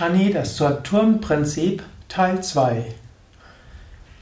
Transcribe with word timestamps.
Shani, 0.00 0.32
das 0.32 0.56
Saturnprinzip, 0.56 1.82
Teil 2.08 2.42
2. 2.42 2.86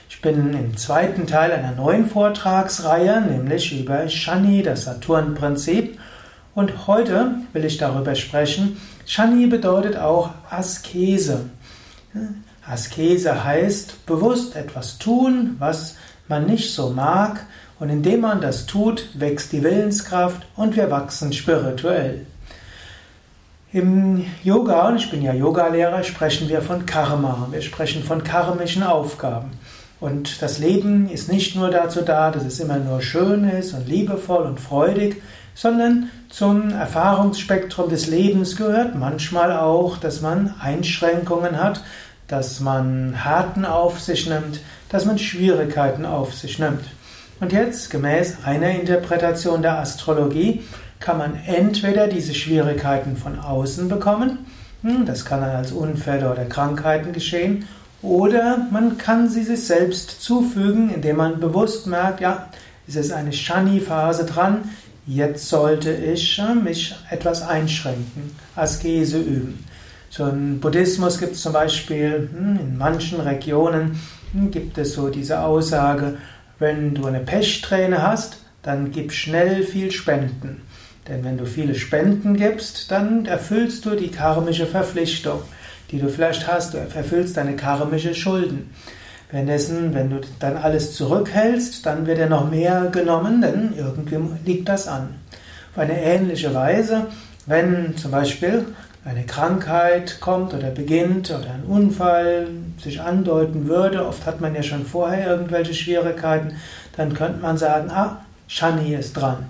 Ich 0.07 0.21
bin 0.21 0.53
im 0.53 0.77
zweiten 0.77 1.25
Teil 1.25 1.53
einer 1.53 1.71
neuen 1.71 2.07
Vortragsreihe, 2.07 3.19
nämlich 3.19 3.81
über 3.81 4.07
Shani, 4.07 4.61
das 4.61 4.83
Saturnprinzip. 4.83 5.97
Und 6.53 6.85
heute 6.85 7.31
will 7.51 7.65
ich 7.65 7.79
darüber 7.79 8.13
sprechen. 8.13 8.79
Shani 9.07 9.47
bedeutet 9.47 9.97
auch 9.97 10.29
Askese. 10.51 11.49
Askese 12.67 13.43
heißt 13.43 14.05
bewusst 14.05 14.55
etwas 14.55 14.97
tun, 14.97 15.55
was 15.59 15.95
man 16.27 16.45
nicht 16.45 16.73
so 16.73 16.89
mag, 16.89 17.45
und 17.79 17.89
indem 17.89 18.21
man 18.21 18.39
das 18.39 18.65
tut, 18.65 19.09
wächst 19.15 19.51
die 19.51 19.63
Willenskraft 19.63 20.47
und 20.55 20.75
wir 20.77 20.89
wachsen 20.89 21.33
spirituell. 21.33 22.25
Im 23.73 24.25
Yoga, 24.43 24.87
und 24.87 24.95
ich 24.95 25.11
bin 25.11 25.21
ja 25.21 25.33
Yogalehrer, 25.33 26.01
sprechen 26.03 26.47
wir 26.47 26.61
von 26.61 26.85
Karma. 26.85 27.49
Wir 27.51 27.61
sprechen 27.61 28.03
von 28.03 28.23
karmischen 28.23 28.83
Aufgaben. 28.83 29.51
Und 29.99 30.41
das 30.41 30.59
Leben 30.59 31.09
ist 31.09 31.29
nicht 31.29 31.57
nur 31.57 31.69
dazu 31.69 32.01
da, 32.01 32.31
dass 32.31 32.45
es 32.45 32.61
immer 32.61 32.77
nur 32.77 33.01
schön 33.01 33.49
ist 33.49 33.73
und 33.73 33.87
liebevoll 33.87 34.43
und 34.43 34.61
freudig, 34.61 35.21
sondern 35.53 36.09
zum 36.29 36.69
Erfahrungsspektrum 36.69 37.89
des 37.89 38.07
Lebens 38.07 38.55
gehört 38.55 38.95
manchmal 38.95 39.51
auch, 39.51 39.97
dass 39.97 40.21
man 40.21 40.53
Einschränkungen 40.61 41.61
hat, 41.61 41.81
dass 42.27 42.59
man 42.59 43.13
Härten 43.13 43.65
auf 43.65 43.99
sich 43.99 44.27
nimmt, 44.27 44.61
dass 44.89 45.05
man 45.05 45.17
Schwierigkeiten 45.19 46.05
auf 46.05 46.33
sich 46.33 46.59
nimmt. 46.59 46.85
Und 47.39 47.51
jetzt, 47.51 47.89
gemäß 47.89 48.37
einer 48.45 48.69
Interpretation 48.69 49.61
der 49.61 49.79
Astrologie, 49.79 50.63
kann 50.99 51.17
man 51.17 51.35
entweder 51.45 52.07
diese 52.07 52.33
Schwierigkeiten 52.33 53.17
von 53.17 53.39
außen 53.39 53.89
bekommen, 53.89 54.45
hm, 54.81 55.05
das 55.05 55.25
kann 55.25 55.41
dann 55.41 55.55
als 55.55 55.71
Unfälle 55.71 56.31
oder 56.31 56.45
Krankheiten 56.45 57.11
geschehen, 57.11 57.67
oder 58.01 58.67
man 58.71 58.97
kann 58.97 59.29
sie 59.29 59.43
sich 59.43 59.65
selbst 59.65 60.21
zufügen, 60.21 60.93
indem 60.93 61.17
man 61.17 61.39
bewusst 61.39 61.87
merkt, 61.87 62.21
ja, 62.21 62.49
es 62.87 62.95
ist 62.95 63.11
eine 63.11 63.33
Shani-Phase 63.33 64.25
dran, 64.25 64.69
jetzt 65.07 65.49
sollte 65.49 65.91
ich 65.91 66.39
äh, 66.39 66.53
mich 66.53 66.95
etwas 67.09 67.41
einschränken, 67.41 68.35
Askese 68.55 69.19
üben. 69.19 69.65
So 70.15 70.27
im 70.27 70.61
Buddhismus 70.61 71.19
gibt 71.19 71.33
es 71.33 71.41
zum 71.41 71.51
Beispiel 71.51 72.29
hm, 72.31 72.57
in 72.57 72.77
manchen 72.77 73.19
Regionen 73.19 73.99
hm, 74.31 74.49
gibt 74.49 74.77
es 74.77 74.93
so 74.93 75.09
diese 75.09 75.41
Aussage, 75.41 76.17
wenn 76.57 76.95
du 76.95 77.05
eine 77.05 77.19
Pechsträhne 77.19 78.01
hast, 78.01 78.37
dann 78.63 78.91
gib 78.91 79.11
schnell 79.11 79.63
viel 79.63 79.91
Spenden. 79.91 80.61
Denn 81.09 81.25
wenn 81.25 81.37
du 81.37 81.45
viele 81.45 81.75
Spenden 81.75 82.37
gibst, 82.37 82.91
dann 82.91 83.25
erfüllst 83.25 83.85
du 83.85 83.97
die 83.97 84.07
karmische 84.07 84.65
Verpflichtung, 84.65 85.41
die 85.91 85.99
du 85.99 86.07
vielleicht 86.07 86.47
hast. 86.47 86.73
Du 86.73 86.77
erfüllst 86.77 87.35
deine 87.35 87.57
karmische 87.57 88.15
Schulden. 88.15 88.69
Währenddessen, 89.31 89.93
wenn 89.93 90.11
du 90.11 90.21
dann 90.39 90.55
alles 90.55 90.95
zurückhältst, 90.95 91.85
dann 91.85 92.07
wird 92.07 92.19
er 92.19 92.29
noch 92.29 92.49
mehr 92.49 92.87
genommen, 92.89 93.41
denn 93.41 93.73
irgendwie 93.77 94.17
liegt 94.45 94.69
das 94.69 94.87
an. 94.87 95.09
Auf 95.73 95.79
eine 95.79 96.01
ähnliche 96.01 96.53
Weise, 96.53 97.07
wenn 97.47 97.97
zum 97.97 98.11
Beispiel 98.11 98.65
eine 99.05 99.23
Krankheit 99.23 100.19
kommt 100.19 100.53
oder 100.55 100.71
beginnt 100.71 101.29
oder 101.29 101.51
ein 101.53 101.63
Unfall 101.63 102.47
sich 102.83 103.01
andeuten 103.01 103.67
würde, 103.67 104.05
oft 104.05 104.25
hat 104.25 104.41
man 104.41 104.55
ja 104.55 104.63
schon 104.63 104.85
vorher 104.85 105.27
irgendwelche 105.27 105.75
Schwierigkeiten, 105.75 106.55
dann 106.97 107.13
könnte 107.13 107.39
man 107.39 107.57
sagen, 107.57 107.91
ah, 107.91 108.25
Shani 108.47 108.95
ist 108.95 109.13
dran. 109.13 109.45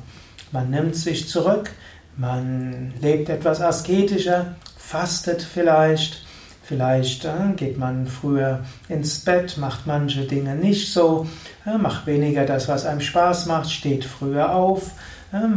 Man 0.51 0.69
nimmt 0.71 0.95
sich 0.95 1.29
zurück, 1.29 1.71
man 2.17 2.93
lebt 3.01 3.29
etwas 3.29 3.61
asketischer, 3.61 4.55
fastet 4.77 5.41
vielleicht, 5.41 6.25
vielleicht 6.63 7.23
äh, 7.23 7.53
geht 7.55 7.77
man 7.77 8.07
früher 8.07 8.59
ins 8.89 9.19
Bett, 9.19 9.57
macht 9.57 9.87
manche 9.87 10.23
Dinge 10.23 10.55
nicht 10.55 10.91
so, 10.91 11.27
äh, 11.65 11.77
macht 11.77 12.07
weniger 12.07 12.45
das, 12.45 12.67
was 12.67 12.85
einem 12.85 13.01
Spaß 13.01 13.45
macht, 13.45 13.71
steht 13.71 14.03
früher 14.03 14.53
auf, 14.53 14.91
äh, 15.31 15.47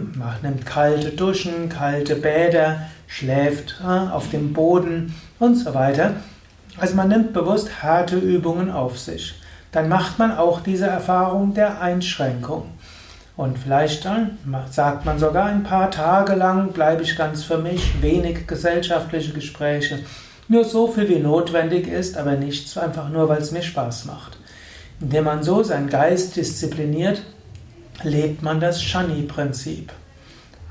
nimmt 0.42 0.66
kalte 0.66 1.10
Duschen, 1.10 1.68
kalte 1.68 2.14
Bäder, 2.14 2.88
schläft 3.08 3.82
auf 3.84 4.30
dem 4.30 4.52
Boden 4.52 5.14
und 5.40 5.56
so 5.56 5.74
weiter. 5.74 6.14
Also 6.76 6.94
man 6.94 7.08
nimmt 7.08 7.32
bewusst 7.32 7.82
harte 7.82 8.16
Übungen 8.16 8.70
auf 8.70 8.98
sich. 8.98 9.34
Dann 9.72 9.88
macht 9.88 10.18
man 10.18 10.36
auch 10.36 10.60
diese 10.60 10.86
Erfahrung 10.86 11.54
der 11.54 11.80
Einschränkung. 11.80 12.66
Und 13.36 13.58
vielleicht 13.58 14.04
dann 14.04 14.38
sagt 14.70 15.04
man 15.04 15.18
sogar 15.18 15.46
ein 15.46 15.62
paar 15.62 15.90
Tage 15.90 16.34
lang 16.34 16.72
bleibe 16.72 17.02
ich 17.02 17.16
ganz 17.16 17.44
für 17.44 17.58
mich, 17.58 18.00
wenig 18.02 18.46
gesellschaftliche 18.46 19.32
Gespräche, 19.32 20.00
nur 20.48 20.64
so 20.64 20.88
viel 20.88 21.08
wie 21.08 21.18
notwendig 21.18 21.86
ist, 21.86 22.16
aber 22.16 22.32
nichts 22.32 22.76
einfach 22.78 23.10
nur, 23.10 23.28
weil 23.28 23.40
es 23.40 23.52
mir 23.52 23.62
Spaß 23.62 24.06
macht. 24.06 24.38
Indem 25.00 25.24
man 25.24 25.42
so 25.42 25.62
seinen 25.62 25.88
Geist 25.88 26.36
diszipliniert, 26.36 27.22
lebt 28.02 28.42
man 28.42 28.58
das 28.58 28.82
Shani-Prinzip. 28.82 29.92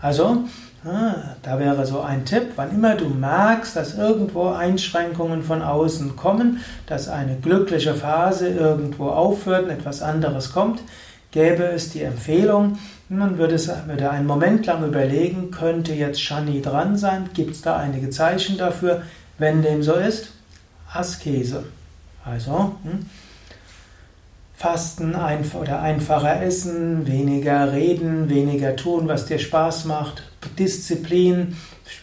Also, 0.01 0.43
Ah, 0.87 1.35
da 1.43 1.59
wäre 1.59 1.85
so 1.85 1.99
ein 1.99 2.23
Tipp, 2.23 2.53
wann 2.55 2.71
immer 2.73 2.95
du 2.95 3.09
merkst, 3.09 3.75
dass 3.75 3.95
irgendwo 3.95 4.51
Einschränkungen 4.51 5.43
von 5.43 5.61
außen 5.61 6.15
kommen, 6.15 6.63
dass 6.85 7.09
eine 7.09 7.35
glückliche 7.35 7.93
Phase 7.93 8.47
irgendwo 8.47 9.09
aufhört 9.09 9.65
und 9.65 9.71
etwas 9.71 10.01
anderes 10.01 10.53
kommt, 10.53 10.79
gäbe 11.31 11.63
es 11.63 11.89
die 11.89 12.03
Empfehlung, 12.03 12.77
man 13.09 13.37
würde, 13.37 13.55
es, 13.55 13.69
würde 13.85 14.09
einen 14.09 14.27
Moment 14.27 14.65
lang 14.65 14.85
überlegen, 14.85 15.51
könnte 15.51 15.93
jetzt 15.93 16.21
Shani 16.21 16.61
dran 16.61 16.95
sein, 16.95 17.31
gibt 17.33 17.51
es 17.51 17.61
da 17.61 17.75
einige 17.75 18.09
Zeichen 18.09 18.57
dafür, 18.57 19.01
wenn 19.37 19.63
dem 19.63 19.83
so 19.83 19.93
ist, 19.93 20.31
Askese. 20.93 21.65
Also, 22.23 22.75
hm, 22.83 23.07
Fasten 24.55 25.15
oder 25.15 25.81
einfacher 25.81 26.41
essen, 26.41 27.05
weniger 27.05 27.73
reden, 27.73 28.29
weniger 28.29 28.75
tun, 28.75 29.07
was 29.07 29.25
dir 29.25 29.37
Spaß 29.37 29.85
macht, 29.85 30.23
Disziplin, 30.55 31.55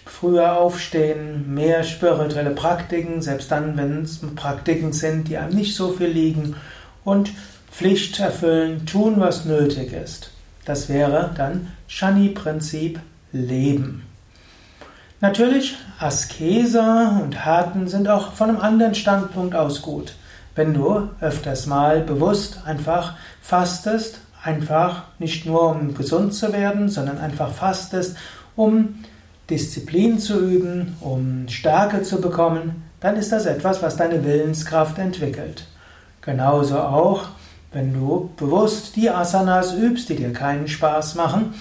früher 0.06 0.56
aufstehen, 0.56 1.52
mehr 1.54 1.84
spirituelle 1.84 2.50
Praktiken, 2.50 3.20
selbst 3.22 3.50
dann, 3.50 3.76
wenn 3.76 4.02
es 4.02 4.20
Praktiken 4.34 4.92
sind, 4.92 5.28
die 5.28 5.36
einem 5.36 5.54
nicht 5.54 5.74
so 5.74 5.92
viel 5.92 6.08
liegen 6.08 6.56
und 7.04 7.30
Pflicht 7.70 8.20
erfüllen, 8.20 8.86
tun, 8.86 9.14
was 9.18 9.44
nötig 9.44 9.92
ist. 9.92 10.30
Das 10.64 10.88
wäre 10.88 11.32
dann 11.36 11.72
Shani-Prinzip 11.88 13.00
Leben. 13.32 14.02
Natürlich, 15.20 15.76
Askese 15.98 16.82
und 17.22 17.44
Harten 17.44 17.88
sind 17.88 18.08
auch 18.08 18.32
von 18.34 18.50
einem 18.50 18.60
anderen 18.60 18.94
Standpunkt 18.94 19.54
aus 19.54 19.82
gut. 19.82 20.14
Wenn 20.54 20.72
du 20.74 21.08
öfters 21.20 21.66
mal 21.66 22.00
bewusst 22.00 22.60
einfach 22.64 23.14
fastest, 23.42 24.20
einfach 24.44 25.04
nicht 25.18 25.46
nur 25.46 25.70
um 25.70 25.94
gesund 25.94 26.34
zu 26.34 26.52
werden, 26.52 26.88
sondern 26.88 27.18
einfach 27.18 27.50
fastest, 27.50 28.16
um 28.54 28.96
Disziplin 29.50 30.18
zu 30.18 30.38
üben, 30.38 30.96
um 31.00 31.48
Stärke 31.48 32.02
zu 32.02 32.20
bekommen, 32.20 32.84
dann 33.00 33.16
ist 33.16 33.32
das 33.32 33.46
etwas, 33.46 33.82
was 33.82 33.96
deine 33.96 34.24
Willenskraft 34.24 34.98
entwickelt. 34.98 35.66
Genauso 36.20 36.78
auch, 36.78 37.28
wenn 37.72 37.92
du 37.92 38.30
bewusst 38.36 38.96
die 38.96 39.10
Asanas 39.10 39.74
übst, 39.74 40.08
die 40.08 40.16
dir 40.16 40.32
keinen 40.32 40.68
Spaß 40.68 41.16
machen. 41.16 41.54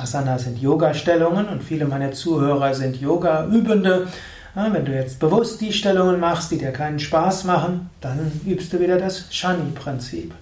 Asanas 0.00 0.44
sind 0.44 0.58
Yoga-Stellungen 0.58 1.48
und 1.48 1.62
viele 1.62 1.86
meiner 1.86 2.12
Zuhörer 2.12 2.74
sind 2.74 3.00
Yoga-Übende. 3.00 4.06
Wenn 4.54 4.84
du 4.84 4.94
jetzt 4.94 5.18
bewusst 5.18 5.60
die 5.60 5.72
Stellungen 5.72 6.20
machst, 6.20 6.50
die 6.50 6.58
dir 6.58 6.72
keinen 6.72 6.98
Spaß 6.98 7.44
machen, 7.44 7.90
dann 8.00 8.32
übst 8.46 8.72
du 8.72 8.80
wieder 8.80 8.98
das 8.98 9.26
Shani-Prinzip. 9.30 10.32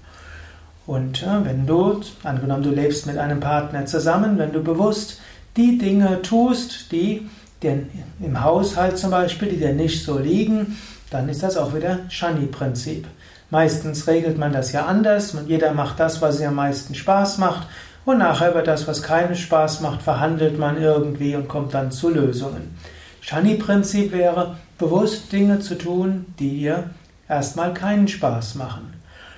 Und 0.86 1.24
wenn 1.44 1.66
du, 1.66 2.00
angenommen 2.22 2.62
du 2.62 2.70
lebst 2.70 3.06
mit 3.06 3.18
einem 3.18 3.40
Partner 3.40 3.86
zusammen, 3.86 4.38
wenn 4.38 4.52
du 4.52 4.62
bewusst 4.62 5.20
die 5.56 5.78
Dinge 5.78 6.20
tust, 6.22 6.92
die 6.92 7.28
dir 7.62 7.78
im 8.20 8.42
Haushalt 8.42 8.98
zum 8.98 9.10
Beispiel, 9.10 9.48
die 9.48 9.56
dir 9.56 9.72
nicht 9.72 10.04
so 10.04 10.18
liegen, 10.18 10.76
dann 11.10 11.28
ist 11.28 11.42
das 11.42 11.56
auch 11.56 11.74
wieder 11.74 12.00
Shani-Prinzip. 12.08 13.06
Meistens 13.50 14.06
regelt 14.06 14.36
man 14.36 14.52
das 14.52 14.72
ja 14.72 14.86
anders 14.86 15.34
und 15.34 15.48
jeder 15.48 15.72
macht 15.72 16.00
das, 16.00 16.20
was 16.20 16.40
ihm 16.40 16.48
am 16.48 16.56
meisten 16.56 16.94
Spaß 16.94 17.38
macht 17.38 17.66
und 18.04 18.18
nachher 18.18 18.50
über 18.50 18.62
das, 18.62 18.86
was 18.86 19.02
keinen 19.02 19.36
Spaß 19.36 19.80
macht, 19.80 20.02
verhandelt 20.02 20.58
man 20.58 20.80
irgendwie 20.80 21.36
und 21.36 21.48
kommt 21.48 21.72
dann 21.72 21.92
zu 21.92 22.10
Lösungen. 22.10 22.76
Shani-Prinzip 23.20 24.12
wäre, 24.12 24.56
bewusst 24.76 25.32
Dinge 25.32 25.60
zu 25.60 25.76
tun, 25.76 26.26
die 26.38 26.58
dir 26.58 26.90
erstmal 27.28 27.72
keinen 27.72 28.08
Spaß 28.08 28.56
machen. 28.56 28.92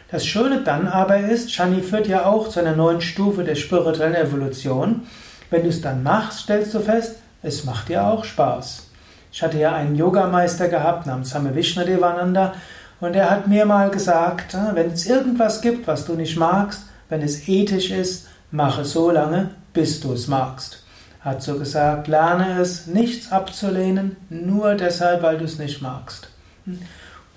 Das 0.08 0.25
Schöne 0.25 0.62
dann 0.62 0.87
aber 0.87 1.19
ist, 1.19 1.53
Shani 1.53 1.82
führt 1.82 2.06
ja 2.06 2.26
auch 2.26 2.49
zu 2.49 2.61
einer 2.61 2.76
neuen 2.76 3.00
Stufe 3.00 3.43
der 3.43 3.56
spirituellen 3.56 4.14
Evolution. 4.14 5.03
Wenn 5.50 5.62
du 5.62 5.69
es 5.69 5.81
dann 5.81 6.05
machst, 6.05 6.41
stellst 6.41 6.75
du 6.75 6.81
fest, 6.81 7.17
es 7.43 7.64
macht 7.64 7.88
dir 7.88 8.06
auch 8.06 8.25
Spaß. 8.25 8.87
Ich 9.32 9.43
hatte 9.43 9.58
ja 9.58 9.75
einen 9.75 9.97
Yogameister 9.97 10.69
gehabt 10.69 11.06
namens 11.06 11.31
Same 11.31 11.55
Vishnadevananda 11.55 12.55
Und 13.00 13.14
er 13.14 13.31
hat 13.31 13.49
mir 13.49 13.67
mal 13.67 13.91
gesagt, 13.91 14.55
äh, 14.55 14.75
wenn 14.75 14.93
es 14.93 15.06
irgendwas 15.06 15.61
gibt, 15.61 15.87
was 15.87 16.06
du 16.06 16.14
nicht 16.14 16.37
magst, 16.37 16.85
wenn 17.09 17.20
es 17.20 17.47
ethisch 17.49 17.91
ist, 17.91 18.29
mach 18.50 18.79
es 18.79 18.93
so 18.93 19.11
lange, 19.11 19.50
bis 19.75 20.00
du 20.00 20.12
es 20.12 20.29
magst. 20.29 20.85
Hat 21.20 21.43
so 21.43 21.59
gesagt, 21.59 22.09
lerne 22.09 22.61
es, 22.61 22.87
nichts 22.87 23.32
abzulehnen, 23.32 24.17
nur 24.31 24.75
deshalb, 24.76 25.23
weil 25.23 25.38
du 25.38 25.44
es 25.44 25.59
nicht 25.59 25.82
magst. 25.82 26.29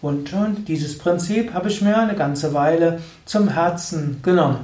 Und, 0.01 0.33
und 0.33 0.67
dieses 0.67 0.97
Prinzip 0.97 1.53
habe 1.53 1.69
ich 1.69 1.81
mir 1.81 1.97
eine 1.97 2.15
ganze 2.15 2.53
Weile 2.53 2.99
zum 3.25 3.49
Herzen 3.49 4.21
genommen. 4.23 4.59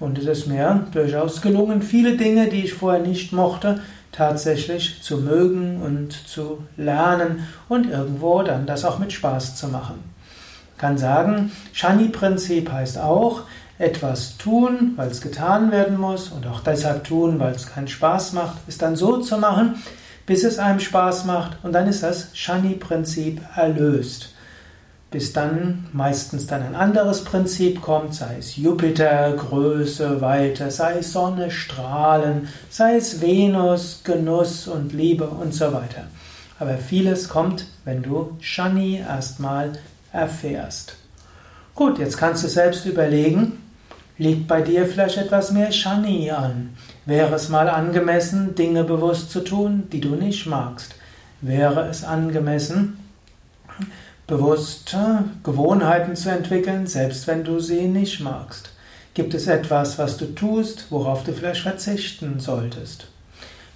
Und 0.00 0.18
es 0.18 0.24
ist 0.26 0.46
mir 0.46 0.86
durchaus 0.92 1.42
gelungen, 1.42 1.82
viele 1.82 2.16
Dinge, 2.16 2.48
die 2.48 2.64
ich 2.64 2.74
vorher 2.74 3.02
nicht 3.02 3.32
mochte, 3.32 3.80
tatsächlich 4.12 5.02
zu 5.02 5.18
mögen 5.18 5.80
und 5.82 6.12
zu 6.12 6.64
lernen 6.76 7.46
und 7.68 7.88
irgendwo 7.88 8.42
dann 8.42 8.66
das 8.66 8.84
auch 8.84 8.98
mit 8.98 9.12
Spaß 9.12 9.56
zu 9.56 9.68
machen. 9.68 10.02
Ich 10.72 10.80
kann 10.80 10.98
sagen, 10.98 11.52
Shani-Prinzip 11.72 12.72
heißt 12.72 12.98
auch, 12.98 13.42
etwas 13.78 14.36
tun, 14.36 14.92
weil 14.96 15.10
es 15.10 15.20
getan 15.20 15.70
werden 15.70 15.98
muss 15.98 16.28
und 16.28 16.46
auch 16.46 16.60
deshalb 16.60 17.04
tun, 17.04 17.38
weil 17.38 17.54
es 17.54 17.66
keinen 17.66 17.88
Spaß 17.88 18.34
macht, 18.34 18.56
ist 18.66 18.82
dann 18.82 18.96
so 18.96 19.18
zu 19.18 19.38
machen, 19.38 19.76
bis 20.26 20.44
es 20.44 20.58
einem 20.58 20.80
Spaß 20.80 21.24
macht 21.24 21.58
und 21.62 21.72
dann 21.72 21.86
ist 21.86 22.02
das 22.02 22.28
Shani-Prinzip 22.34 23.40
erlöst 23.54 24.34
bis 25.10 25.32
dann 25.32 25.86
meistens 25.92 26.46
dann 26.46 26.62
ein 26.62 26.76
anderes 26.76 27.24
Prinzip 27.24 27.82
kommt, 27.82 28.14
sei 28.14 28.36
es 28.38 28.56
Jupiter, 28.56 29.32
Größe, 29.32 30.20
Weite, 30.20 30.70
sei 30.70 30.98
es 30.98 31.12
Sonne, 31.12 31.50
Strahlen, 31.50 32.48
sei 32.70 32.96
es 32.96 33.20
Venus, 33.20 34.02
Genuss 34.04 34.68
und 34.68 34.92
Liebe 34.92 35.26
und 35.26 35.52
so 35.52 35.72
weiter. 35.72 36.04
Aber 36.60 36.76
vieles 36.76 37.28
kommt, 37.28 37.66
wenn 37.84 38.02
du 38.02 38.36
Shani 38.40 38.98
erstmal 38.98 39.72
erfährst. 40.12 40.96
Gut, 41.74 41.98
jetzt 41.98 42.16
kannst 42.16 42.44
du 42.44 42.48
selbst 42.48 42.86
überlegen, 42.86 43.58
liegt 44.18 44.46
bei 44.46 44.60
dir 44.60 44.86
vielleicht 44.86 45.16
etwas 45.16 45.50
mehr 45.50 45.72
Shani 45.72 46.30
an? 46.30 46.76
Wäre 47.04 47.34
es 47.34 47.48
mal 47.48 47.68
angemessen, 47.68 48.54
Dinge 48.54 48.84
bewusst 48.84 49.30
zu 49.32 49.40
tun, 49.40 49.84
die 49.90 50.00
du 50.00 50.10
nicht 50.10 50.46
magst? 50.46 50.94
Wäre 51.40 51.88
es 51.88 52.04
angemessen, 52.04 52.98
bewusst 54.30 54.96
Gewohnheiten 55.42 56.16
zu 56.16 56.30
entwickeln, 56.30 56.86
selbst 56.86 57.26
wenn 57.26 57.44
du 57.44 57.60
sie 57.60 57.82
nicht 57.82 58.20
magst. 58.20 58.70
Gibt 59.12 59.34
es 59.34 59.48
etwas, 59.48 59.98
was 59.98 60.16
du 60.16 60.26
tust, 60.34 60.86
worauf 60.90 61.24
du 61.24 61.32
vielleicht 61.32 61.62
verzichten 61.62 62.38
solltest? 62.38 63.08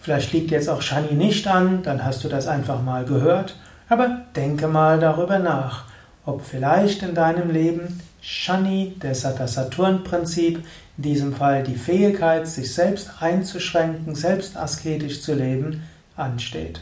Vielleicht 0.01 0.33
liegt 0.33 0.53
jetzt 0.53 0.69
auch 0.71 0.81
Shani 0.81 1.15
nicht 1.15 1.47
an, 1.49 1.83
dann 1.83 2.05
hast 2.05 2.23
du 2.25 2.29
das 2.29 2.47
einfach 2.47 2.83
mal 2.83 3.05
gehört, 3.05 3.57
aber 3.89 4.23
denke 4.37 4.69
mal 4.69 5.01
darüber 5.01 5.41
nach, 5.41 5.85
ob 6.25 6.43
vielleicht 6.43 7.03
in 7.03 7.15
deinem 7.15 7.51
Leben 7.51 8.01
Shani, 8.21 8.95
das 9.01 9.23
Saturn-Prinzip, 9.23 10.63
in 10.97 11.03
diesem 11.03 11.35
Fall 11.35 11.65
die 11.65 11.75
Fähigkeit, 11.75 12.47
sich 12.47 12.73
selbst 12.73 13.11
einzuschränken, 13.21 14.15
selbst 14.15 14.57
asketisch 14.57 15.21
zu 15.21 15.35
leben, 15.35 15.83
ansteht. 16.17 16.81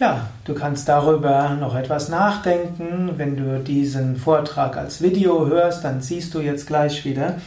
Ja, 0.00 0.28
du 0.44 0.54
kannst 0.54 0.88
darüber 0.88 1.56
noch 1.58 1.74
etwas 1.74 2.08
nachdenken. 2.08 3.14
Wenn 3.16 3.36
du 3.36 3.58
diesen 3.58 4.16
Vortrag 4.16 4.76
als 4.76 5.02
Video 5.02 5.48
hörst, 5.48 5.82
dann 5.82 6.02
siehst 6.02 6.32
du 6.34 6.40
jetzt 6.40 6.68
gleich 6.68 7.04
wieder 7.04 7.38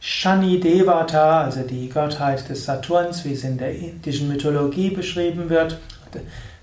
Shani 0.00 0.58
Devata, 0.58 1.42
also 1.42 1.60
die 1.60 1.90
Gottheit 1.90 2.48
des 2.48 2.64
Saturns, 2.64 3.26
wie 3.26 3.34
es 3.34 3.44
in 3.44 3.58
der 3.58 3.74
indischen 3.74 4.28
Mythologie 4.28 4.88
beschrieben 4.88 5.50
wird. 5.50 5.78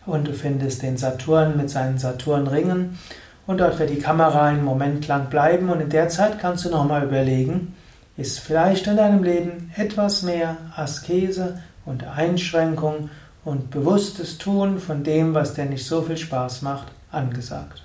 Und 0.07 0.27
du 0.27 0.33
findest 0.33 0.81
den 0.81 0.97
Saturn 0.97 1.55
mit 1.57 1.69
seinen 1.69 1.99
Saturnringen. 1.99 2.97
Und 3.45 3.59
dort 3.59 3.77
wird 3.77 3.91
die 3.91 3.99
Kamera 3.99 4.45
einen 4.45 4.63
Moment 4.63 5.07
lang 5.07 5.29
bleiben. 5.29 5.69
Und 5.69 5.79
in 5.79 5.89
der 5.89 6.09
Zeit 6.09 6.39
kannst 6.39 6.65
du 6.65 6.71
nochmal 6.71 7.03
überlegen, 7.03 7.75
ist 8.17 8.39
vielleicht 8.39 8.87
in 8.87 8.97
deinem 8.97 9.21
Leben 9.21 9.71
etwas 9.75 10.23
mehr 10.23 10.57
Askese 10.75 11.59
und 11.85 12.03
Einschränkung 12.03 13.11
und 13.45 13.69
bewusstes 13.69 14.37
Tun 14.37 14.79
von 14.79 15.03
dem, 15.03 15.33
was 15.33 15.53
dir 15.53 15.65
nicht 15.65 15.85
so 15.85 16.01
viel 16.01 16.17
Spaß 16.17 16.63
macht, 16.63 16.87
angesagt. 17.11 17.84